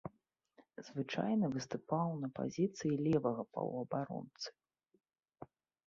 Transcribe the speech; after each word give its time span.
Звычайна 0.87 1.45
выступаў 1.55 2.09
на 2.23 2.27
пазіцыі 2.41 2.99
левага 3.05 3.43
паўабаронцы. 3.53 4.49